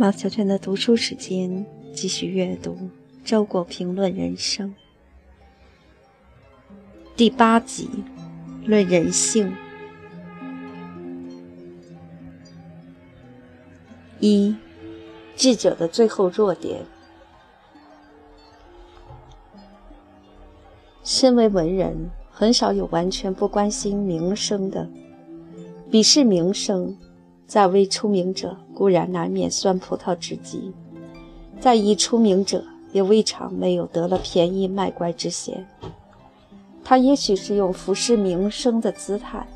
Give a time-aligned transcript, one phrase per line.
[0.00, 2.70] 马小圈的读书时间，继续阅读
[3.24, 4.68] 《周国评论人生》
[7.16, 7.90] 第八集
[8.68, 9.50] 《论人性》
[14.20, 14.54] 一
[15.34, 16.86] 智者的最后弱点。
[21.02, 24.88] 身为文人，很少有完全不关心名声的，
[25.90, 26.96] 鄙视名声。
[27.48, 30.70] 在未出名者固然难免酸葡萄之极，
[31.58, 32.62] 在已出名者
[32.92, 35.66] 也未尝没有得了便宜卖乖之嫌。
[36.84, 39.46] 他也许是用俯视名声的姿态，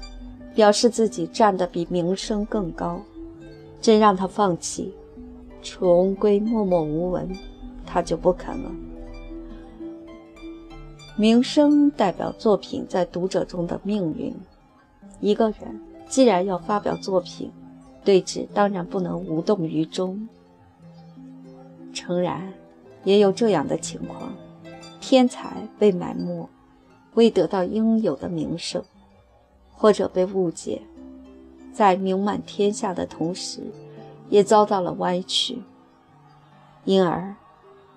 [0.54, 2.98] 表示自己站得比名声更高。
[3.78, 4.94] 真让他放弃，
[5.60, 7.28] 重归默默无闻，
[7.84, 8.70] 他就不肯了。
[11.16, 14.34] 名声代表作品在读者中的命运。
[15.20, 17.50] 一个人既然要发表作品，
[18.04, 20.28] 对峙当然不能无动于衷。
[21.92, 22.52] 诚然，
[23.04, 24.32] 也有这样的情况：
[25.00, 26.48] 天才被埋没，
[27.14, 28.82] 未得到应有的名声，
[29.70, 30.82] 或者被误解，
[31.72, 33.60] 在名满天下的同时，
[34.30, 35.58] 也遭到了歪曲，
[36.84, 37.34] 因而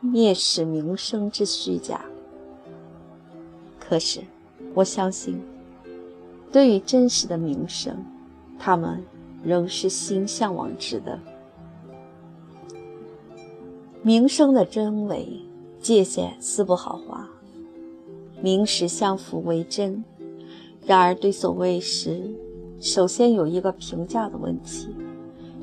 [0.03, 2.01] 蔑视名声之虚假。
[3.79, 4.21] 可是，
[4.73, 5.41] 我相信，
[6.51, 8.03] 对于真实的名声，
[8.59, 9.03] 他们。
[9.45, 11.19] 仍是心向往之的。
[14.01, 15.27] 名声的真伪
[15.79, 17.27] 界限丝不好划，
[18.41, 20.03] 名实相符为真。
[20.85, 22.21] 然而，对所谓实，
[22.79, 24.89] 首先有一个评价的问题，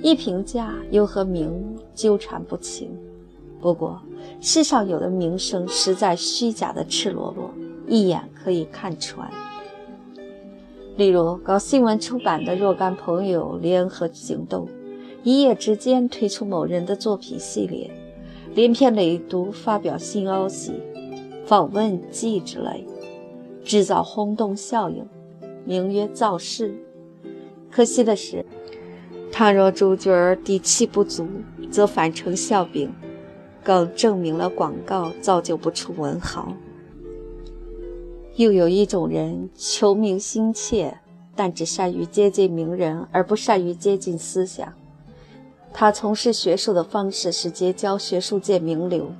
[0.01, 2.91] 一评价又和名纠缠不清。
[3.61, 4.03] 不过，
[4.41, 7.51] 世上有的名声实在虚假的赤裸裸，
[7.87, 9.31] 一眼可以看穿。
[10.97, 14.69] 例如，搞新闻出版的若干朋友联合行动，
[15.23, 17.91] 一夜之间推出某人的作品系列，
[18.55, 20.75] 连篇累牍发表新消息、
[21.47, 22.87] 访问记之类，
[23.65, 25.07] 制造轰动效应，
[25.65, 26.75] 名曰造势。
[27.71, 28.45] 可惜的是，
[29.33, 31.27] 倘若主角底气不足，
[31.71, 32.93] 则反成笑柄，
[33.65, 36.53] 更证明了广告造就不出文豪。
[38.37, 40.99] 又有一种人求名心切，
[41.37, 44.73] 但只善于接近名人，而不善于接近思想。
[45.73, 49.11] 他从事学术的方式是结交学术界名流，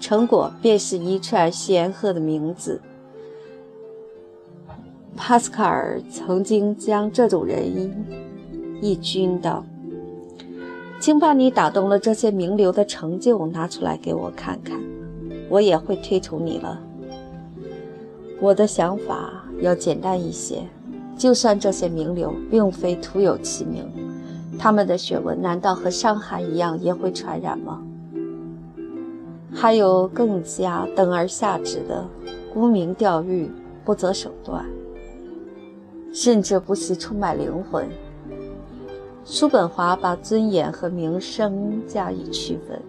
[0.00, 2.80] 成果便是一串显赫的名字。
[5.16, 7.94] 帕斯卡尔曾经将这种人
[8.80, 9.64] 一君道
[11.00, 14.80] ：“请把你打动了这些名流的成就拿出来给我看看，
[15.48, 16.80] 我也会推崇你了。”
[18.42, 20.64] 我的想法要简单一些，
[21.16, 23.88] 就算这些名流并非徒有其名，
[24.58, 27.80] 他们的学问难道和伤寒一样也会传染吗？
[29.54, 32.04] 还有更加等而下之的，
[32.52, 33.48] 沽名钓誉，
[33.84, 34.66] 不择手段，
[36.12, 37.86] 甚至不惜出卖灵魂。
[39.24, 42.82] 叔本华把尊严和名声加以区分。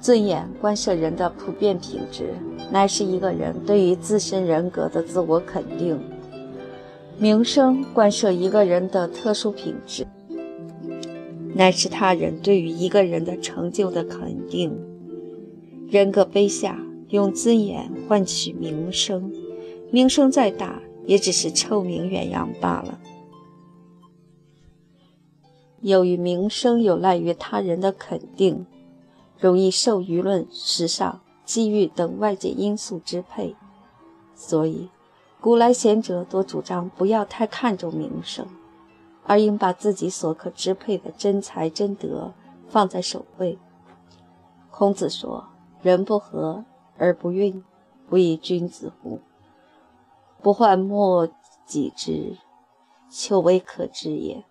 [0.00, 2.34] 尊严关涉人的普遍品质，
[2.70, 5.98] 乃是一个人对于自身人格的自我肯定；
[7.18, 10.06] 名声关涉一个人的特殊品质，
[11.54, 14.72] 乃是他人对于一个人的成就的肯定。
[15.90, 19.32] 人格卑下，用尊严换取名声，
[19.90, 23.00] 名声再大，也只是臭名远扬罢了。
[25.80, 28.64] 由于名声有赖于他人的肯定。
[29.38, 33.54] 容易受舆论、时尚、机遇等外界因素支配，
[34.34, 34.90] 所以
[35.40, 38.46] 古来贤者多主张不要太看重名声，
[39.24, 42.32] 而应把自己所可支配的真才真德
[42.68, 43.58] 放在首位。
[44.70, 45.48] 孔子说
[45.82, 46.64] ：“人不和
[46.96, 47.62] 而不愠，
[48.08, 49.20] 不亦君子乎？
[50.42, 51.28] 不患莫
[51.66, 52.36] 己之，
[53.10, 54.44] 求为可知也。”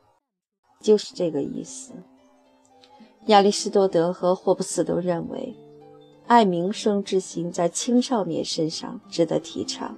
[0.80, 1.94] 就是这个意思。
[3.28, 5.54] 亚里士多德和霍布斯都认为，
[6.28, 9.94] 爱名声之心在青少年身上值得提倡，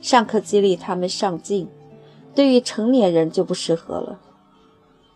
[0.00, 1.68] 尚可激励他们上进；
[2.34, 4.18] 对于成年人就不适合了。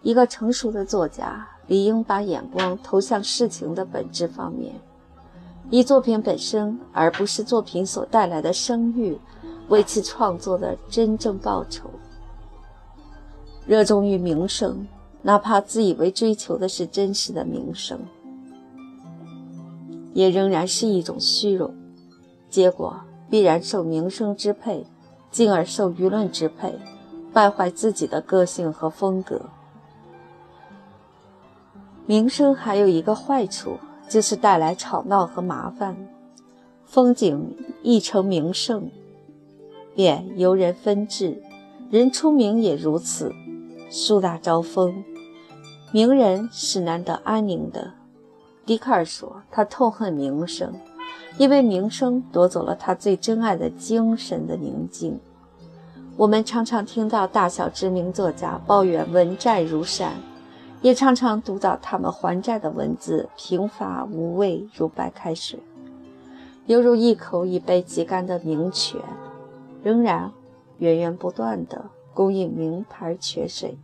[0.03, 4.73] 一个成熟的作家理应把眼光投向事情的本质方面，
[5.69, 9.19] 以作品本身，而不是作品所带来的声誉，
[9.67, 11.91] 为其创作的真正报酬。
[13.67, 14.87] 热衷于名声。
[15.27, 17.99] 哪怕自以为追求的是真实的名声，
[20.15, 21.75] 也仍然是一种虚荣，
[22.49, 24.87] 结果必然受名声支配，
[25.33, 26.79] 进而受舆论支配，
[27.33, 29.43] 败坏自己的个性和风格。
[32.07, 33.79] 名声还有一个坏处，
[34.09, 35.97] 就是带来吵闹和麻烦。
[36.85, 37.53] 风景
[37.83, 38.89] 一成名胜，
[39.93, 41.43] 便由人分治；
[41.91, 43.33] 人出名也如此，
[43.91, 45.03] 树大招风。
[45.97, 47.95] 名人是难得安宁的。
[48.67, 50.75] 笛卡尔说，他痛恨名声，
[51.39, 55.19] 因为名声夺走了他最珍爱的精神的宁静。
[56.19, 60.13] 我们常常听到大小知名作家抱怨文债如山，
[60.83, 65.59] 也常常读到他们还债的文字平乏无味如白开水，
[66.67, 69.01] 犹如一口已被挤干的名泉，
[69.83, 70.31] 仍然
[70.77, 73.79] 源源不断地供应名牌泉水。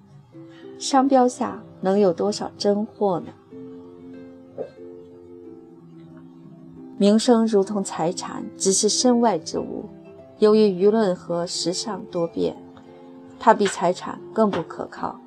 [0.83, 3.29] 商标下能有多少真货呢？
[6.99, 9.85] 名声如同财产，只是身外之物。
[10.41, 12.57] 由于舆论和时尚多变，
[13.39, 15.21] 它比财产更不可靠。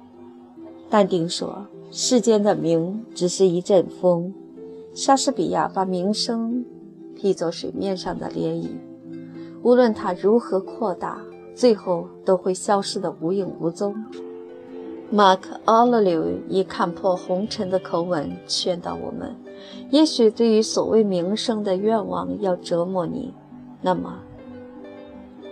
[0.89, 4.33] 但丁说：“世间的名只是一阵风。”
[4.93, 6.65] 莎士比亚把名声
[7.15, 8.67] 比作水面上的涟漪，
[9.63, 11.21] 无论它如何扩大，
[11.55, 13.95] 最后都会消失得无影无踪。
[15.11, 19.35] 马克·奥勒留以看破红尘的口吻劝导我们：
[19.91, 23.33] 也许对于所谓名声的愿望要折磨你，
[23.81, 24.19] 那么。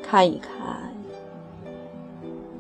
[0.01, 0.93] 看一看，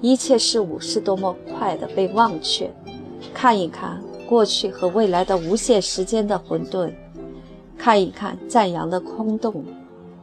[0.01, 2.67] 一切事物是多么快的被忘却；
[3.33, 6.91] 看一看过去和未来的无限时间的混沌；
[7.77, 9.63] 看一看赞扬的空洞；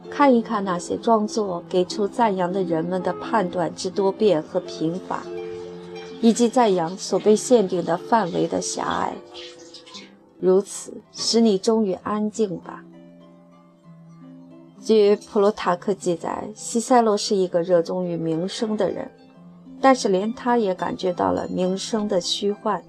[0.09, 5.23] 看一看那些装作给出赞扬的人们的判断之多变和贫乏，
[6.21, 9.13] 以及赞扬所被限定的范围的狭隘。
[10.39, 12.83] 如此，使你终于安静吧。
[14.79, 19.11] 据普鲁塔克记载，西塞罗是一个热衷于名声的人，
[19.79, 22.83] 但是连他也感觉到了名声的虚幻。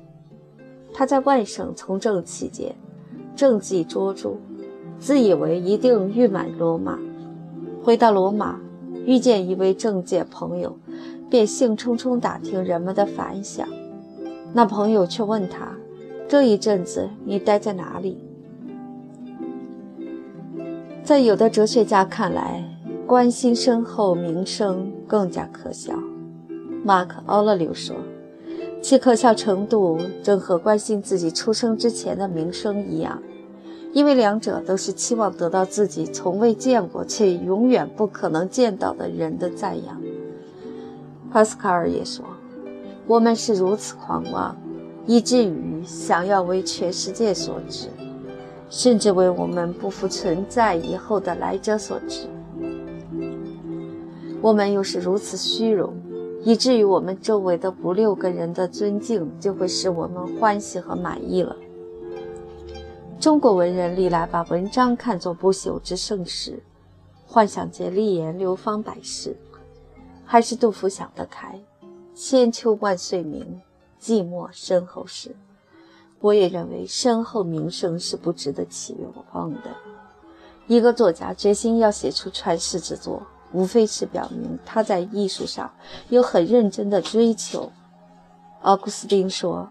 [0.95, 2.75] 他在外省从政期间，
[3.37, 4.37] 政绩卓著，
[4.99, 6.99] 自以为一定誉满罗马。
[7.83, 8.59] 回到罗马，
[9.05, 10.79] 遇见一位政界朋友，
[11.33, 13.67] 便兴冲冲打听人们的反响。
[14.53, 15.67] 那朋友却问他
[16.29, 18.19] ：“这一阵子你待在哪里？”
[21.03, 22.63] 在有的哲学家看来，
[23.07, 25.95] 关心身后名声更加可笑。
[26.85, 27.97] 马克·奥勒留说
[28.83, 33.23] ：“其可笑程度正和关心自己出生之前的名声一样，
[33.95, 39.99] 因为两者都是期望得到自己从未见过且永远不可能见到的人的赞扬。”
[41.33, 42.25] 帕斯卡尔也说
[43.09, 44.55] ：“我们是如此狂妄，
[45.07, 47.89] 以至于想要为全世界所知。”
[48.69, 52.27] 甚至为我们不复存在以后的来者所知，
[54.41, 55.93] 我们又是如此虚荣，
[56.43, 61.55] 以至于我们周围的五六个人的尊敬就会使我们欢喜和满意了。
[63.21, 66.59] 中国文人历来把文章看作不朽之盛世，
[67.27, 69.37] 幻想借立言流芳百世。
[70.33, 71.61] 还是杜甫想得开
[72.17, 73.61] ：“千秋万岁名，
[74.01, 75.37] 寂寞身后事。”
[76.21, 78.97] 我也认为身后名声是不值得期
[79.33, 79.77] 望的。
[80.69, 85.71] 一个作家决心要写出传世之作，无非是表明他在艺术上
[86.09, 87.71] 有很认真的追求。
[88.63, 89.69] 奥古斯丁说：“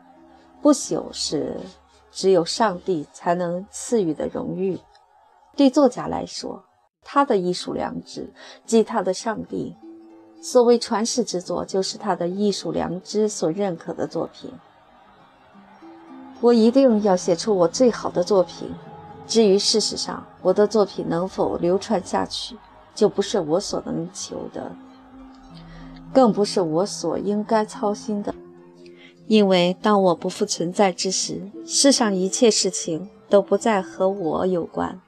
[0.61, 1.59] 不朽是
[2.11, 4.77] 只有上帝才能赐予的荣誉。”
[5.57, 6.63] 对作家来说，
[7.01, 8.31] 他的艺术良知
[8.63, 9.75] 即他的上帝。
[10.41, 14.51] 所谓传世之作，就是他的艺术良知所认可的作品。
[16.41, 18.73] 我一定要写出我最好的作品。
[19.27, 22.57] 至于事实上我的作品能否流传下去，
[22.95, 24.71] 就不是我所能求的，
[26.11, 28.33] 更不是我所应该操心的。
[29.27, 34.99] 因为当我不复存在之时，世上一切事情都不再和我有关，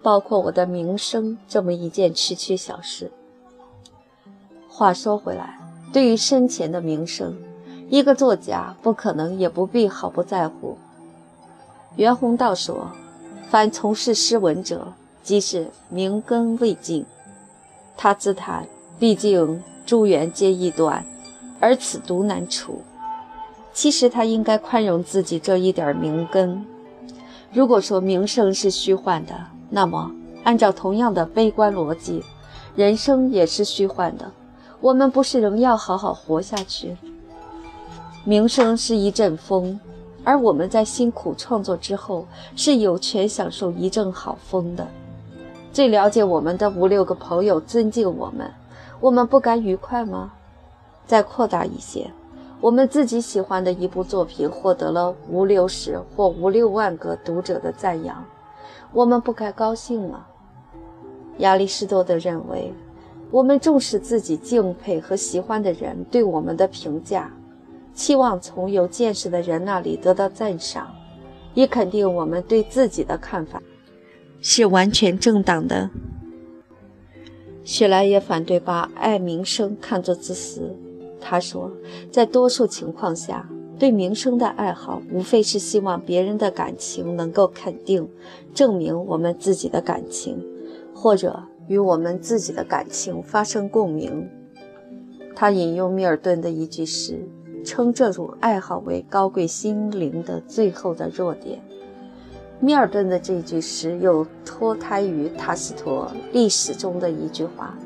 [0.00, 3.10] 包括我的名声这么一件区区小事。
[4.78, 5.58] 话说回来，
[5.90, 7.34] 对于生前的名声，
[7.88, 10.76] 一个作家不可能也不必毫不在乎。
[11.96, 12.90] 袁宏道说
[13.48, 14.92] ：“凡从事诗文者，
[15.22, 17.06] 即是名根未尽。”
[17.96, 18.66] 他自叹
[19.00, 21.02] ：“毕竟诸缘皆易断，
[21.58, 22.82] 而此独难除。”
[23.72, 26.62] 其实他应该宽容自己这一点名根。
[27.50, 29.32] 如果说名声是虚幻的，
[29.70, 30.12] 那么
[30.44, 32.22] 按照同样的悲观逻辑，
[32.74, 34.30] 人生也是虚幻的。
[34.80, 36.96] 我们不是仍要好好活下去？
[38.24, 39.78] 名声是一阵风，
[40.24, 44.86] 而我们在辛苦创作之后是有权享受一阵好风的。
[45.72, 48.50] 最了解我们的五六个朋友尊敬我们，
[49.00, 50.32] 我们不该愉快吗？
[51.06, 52.10] 再扩大一些，
[52.60, 58.24] 我们自己喜欢的一部作品获得了五六十或五六万个读者的赞扬，
[58.92, 60.26] 我们不该高兴吗？
[61.38, 62.72] 亚里士多德认为，
[63.30, 67.32] 我们重视自己敬佩和喜欢的人对我们的评价，
[67.92, 70.94] 期望从有见识的人那里得到赞赏，
[71.54, 73.60] 以肯定我们对自己的看法
[74.40, 75.90] 是完全正当的。
[77.64, 80.74] 雪莱也反对把爱名声看作自私。
[81.20, 81.72] 他说，
[82.12, 88.08] 在多数情况下，对名声的爱好无非是希望别人的感情能够肯定、
[88.54, 90.40] 证明我们自己的感情，
[90.94, 94.28] 或者与我们自己的感情发生共鸣。
[95.34, 97.28] 他引用密尔顿的一句诗，
[97.64, 101.60] 称这种爱好为高贵心灵的最后的弱点。
[102.58, 107.76] 密尔顿的这句诗又脱胎于塔斯托历史中的一句话。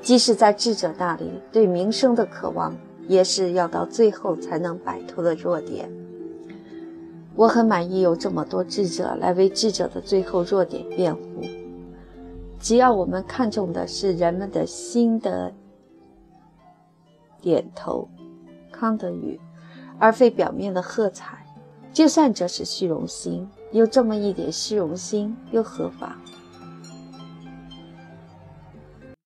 [0.00, 2.76] 即使在智者那里，对名声的渴望
[3.06, 5.88] 也是要到最后才能摆脱的弱点。
[7.36, 11.20] 我很满意有这么多智者来为智者的最后弱点辩护。
[12.62, 15.52] 只要我们看重的是人们的心的
[17.40, 18.08] 点头，
[18.70, 19.40] 康德语，
[19.98, 21.44] 而非表面的喝彩，
[21.92, 26.16] 就算这是虚荣心，有这么一点虚荣心又何妨？